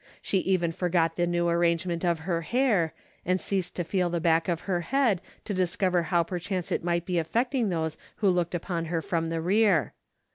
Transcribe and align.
She 0.19 0.39
even 0.39 0.71
forgot 0.71 1.15
the 1.15 1.27
new 1.27 1.47
arrangement 1.47 2.03
of 2.03 2.21
her 2.21 2.41
hair, 2.41 2.91
and 3.23 3.39
ceased 3.39 3.75
to 3.75 3.83
feel 3.83 4.09
the 4.09 4.19
back 4.19 4.47
of 4.49 4.61
her 4.61 4.81
head, 4.81 5.21
to 5.45 5.53
discover 5.53 6.01
how 6.01 6.23
perchance 6.23 6.71
it 6.71 6.83
might 6.83 7.05
be 7.05 7.19
affecting 7.19 7.69
those 7.69 7.99
who 8.15 8.27
looked 8.31 8.55
upon 8.55 8.85
her 8.85 9.03
from 9.03 9.27
the 9.27 9.41
rear. 9.41 9.93